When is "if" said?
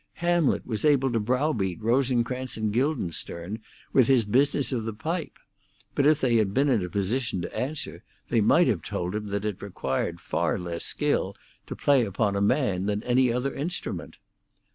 6.07-6.19